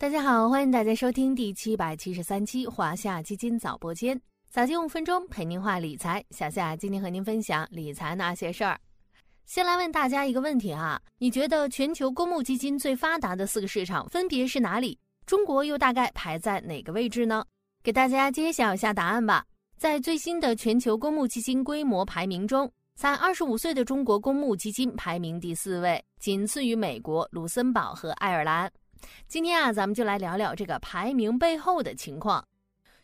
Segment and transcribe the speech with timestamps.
[0.00, 6.24] 大家好，欢迎大家收听第七百七十三期华夏基金早播间，早间五分钟陪您话理财。
[6.30, 8.80] 小夏今天和您分享理财那些事儿。
[9.44, 14.98] 先来问大家一个问题啊，你觉得全球公募基金最发达的四个市场分别是哪里？
[15.26, 17.44] 中国又大概排在哪个位置呢？
[17.82, 19.44] 给大家揭晓一下答案吧。
[19.76, 28.72] 在最新的全球公募基金规模排名中，才二十五岁的中国公募基金排名第四位，仅次于美国、卢森堡和爱尔兰。
[29.26, 32.44] 今天啊，咱们就来聊聊这个排名背后的情况。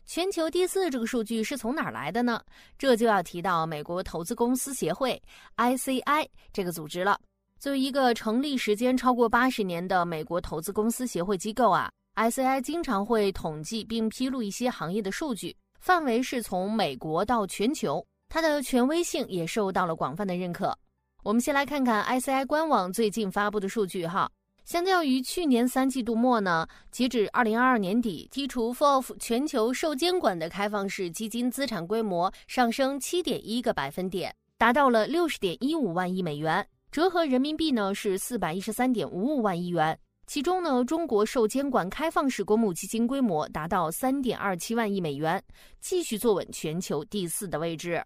[0.04, 2.40] 全球第四这个数据是从哪儿来的呢？
[2.78, 5.20] 这就要提到美国投资公司协会
[5.56, 7.18] （ICI） 这个组织了。
[7.58, 20.76] 作为一个成立时间超过八十年的美国投资公司协会机构啊，ICI 经常会统计并披露一些行业的数据，范围是从美国到全球，它的权威性也受到了广泛的认可。
[21.24, 24.30] 我们先来看看 ICI 官网最近发布的数据哈。
[24.66, 39.96] 相较于去年三季度末呢，截止二零二二年底，剔除 FOF 全球受监管的开放式基金资产规模上升七点一个百分点，达到了六十点一五万亿美元，折合人民币呢是四百一十三点五五万亿元。
[40.26, 45.40] 其中呢，中国受监管开放式公募基金规模达到三点二七万亿美元，
[45.80, 48.04] 继续坐稳全球第四的位置。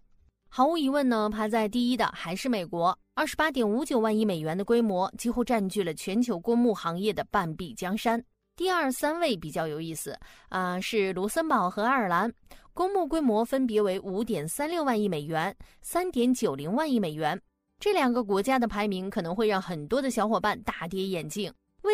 [0.53, 8.21] 毫无疑问呢，排在第一的还是美国，二十八点五九万亿美元的规模几乎占据了全球公募行业的半壁江山。
[8.57, 10.13] 第二、三位比较有意思
[10.49, 12.29] 啊，是卢森堡和爱尔兰，
[12.73, 17.41] 公募规模分别为五点三六万亿美元、三点九零万亿美元。
[17.79, 21.49] 这两个国家的排名可能会让很多的小伙伴大跌眼镜。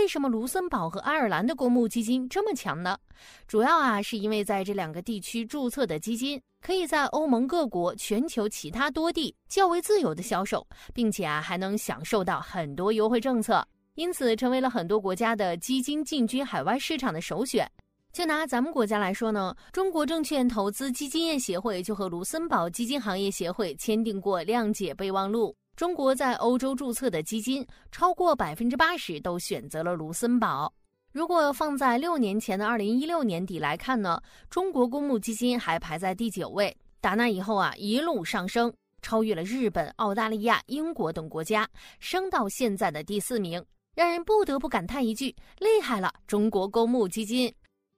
[0.08, 2.98] 为什么卢森堡和爱尔兰的公募基金这么强呢？
[3.46, 6.42] 主要啊，是因为在这两个地区注册的基金。
[6.62, 17.70] 可以在欧盟各国、全球其他多地较为自由的销售，并且啊还能享受到很多优惠政策，因此成为了很多国家的基金进军海外市场的首选。
[18.14, 25.54] 就拿咱们国家来说呢，中国证券投资基金业协会就和卢森堡基金行业协会签订过谅解备忘录。
[25.78, 30.74] 中国在欧洲注册的基金超过百分之八十都选择了卢森堡。
[31.14, 36.76] 如果放在六年前的二零一六年底来看呢，中国公募基金还排在第九位。
[37.00, 38.74] 打那以后啊，一路上升，
[39.04, 43.64] 超越了日本、澳大利亚、英国等国家，升到现在的第四名，
[43.94, 45.28] 让人不得不感叹一句：
[45.60, 47.54] 厉害了，中国公募基金！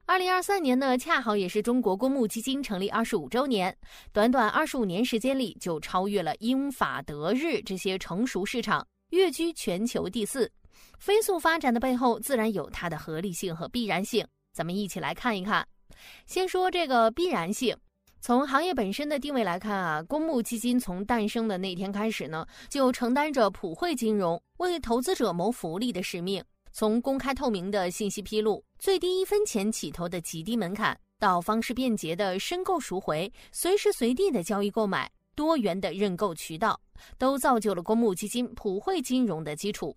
[0.10, 3.78] 二零二三年呢，恰好也是中国公募基金成立二十五周年，
[4.12, 10.52] 短短二十五年时间里，就超越了英法德日这些成熟市场，跃居全球第四。
[10.98, 14.26] 飞速发展的背后，自然有它的合理性和必然性。
[14.52, 15.64] 咱们一起来看一看。
[16.26, 17.78] 先说这个必然性，
[18.20, 26.44] 从行业本身的定位来看啊，公募基金从诞生的那天开始呢，就承担着普惠金融、为投资者谋福利的使命。
[26.72, 36.80] 从公开透明的信息披露、最低一分钱起投的极低门槛，到方式便捷的申购赎回、随时随地的交易购买、多元的认购渠道，
[37.18, 39.96] 都造就了公募基金普惠金融的基础。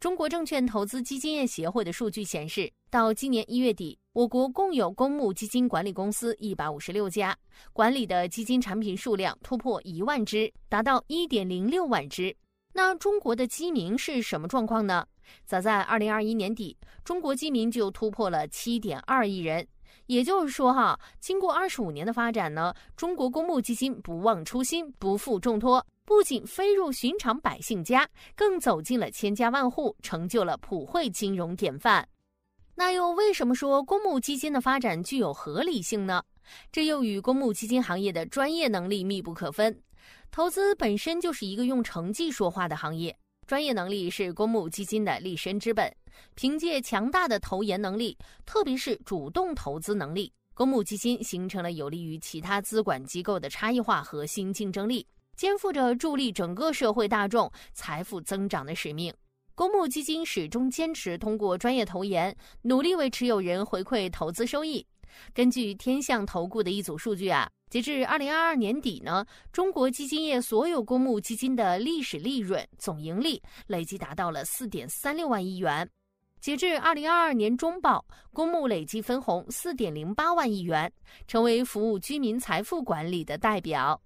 [0.00, 7.36] 中国证券投资基金业协会的数据显示，到今年一月底，我国共有公募基金管理公司一百五十六家，
[7.72, 12.36] 管理的基金产品数量突破一万只，达到一点零六万只。
[12.78, 15.04] 那中国的基民是什么状况呢？
[15.44, 19.66] 早在二零二一年底，中国基民就突破了七点二亿人。
[20.06, 25.84] 也就是说，哈，经过二十五年的发展呢，中国公募基金不忘初心，不负重托。
[26.04, 32.08] 不仅飞入寻常百姓家，更走进了千家万户，成就了普惠金融典范。
[32.76, 36.22] 那又为什么说公募基金的发展具有合理性呢？
[36.70, 39.82] 这又与公募基金行业的专业能力密不可分。
[40.30, 43.16] 投资本身就是一个用成绩说话的行业，
[43.46, 45.92] 专业能力是公募基金的立身之本。
[46.34, 55.06] 凭借强大的投研能力，特别是主动投资能力，公募基金形成了有利于其他资管机构的差异化核心竞争力。
[55.36, 59.14] 肩负着助力整个社会大众财富增长的使命，
[59.54, 64.84] 公募基金始终坚持通过专业投研，努力为持有人回馈投资收益。
[65.32, 75.88] 根据天象投顾的一组数据啊，截至二零二二年底呢，中国基金业所有公募基金的历史利润总盈利累计达到了四点三六万亿元。
[76.40, 80.92] 截至二零二二年中报，公募累计分红四点零八万亿元，
[81.26, 84.00] 成为服务居民财富管理的代表。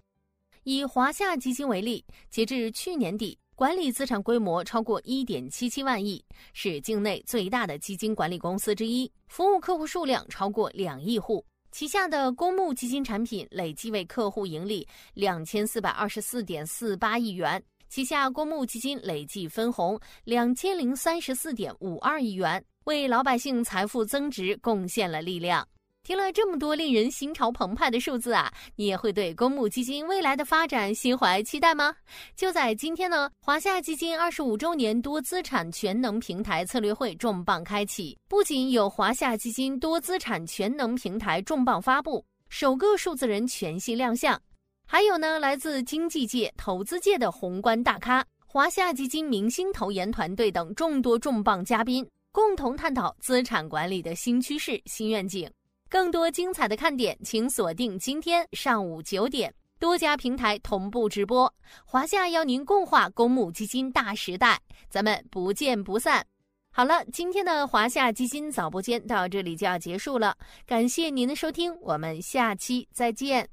[0.65, 11.45] 以华夏基金为例，截至去年底，管理资产规模超过一点七七万亿，是境内最大的基金管理公司之一，服务客户数量超过两亿户。
[11.71, 25.67] 旗下的公募基金产品累计为客户盈利两千四百二十四点四八亿元，旗下公募基金累计分红两千零三十四点五二亿元，为老百姓财富增值贡献了力量。
[26.05, 31.95] 听了这么多令人心潮澎湃的数字啊，你也会对公募基金未来的发展心怀期待吗？
[32.35, 44.41] 就在今天呢，华夏基金二十五周年多资产全能平台策略会重磅开启，不仅有华夏基金多资产全能平台重磅发布，首个数字人全系亮相，
[44.85, 55.49] 还有呢，来自经济界、投资界的宏观大咖、华夏基金明星投研团队等众多重磅嘉宾，共同探讨资产管理的新趋势、新愿景。
[55.93, 61.53] 更多精彩的看点，请锁定今天上午九点，多家平台同步直播。
[61.85, 64.59] 华夏邀您共话公募基金大时代，
[64.89, 66.25] 咱们不见不散。
[66.73, 70.35] 好了，今天的华夏基金早播间到这里就要结束了，
[70.65, 73.47] 感谢您的收听，我们下期再见。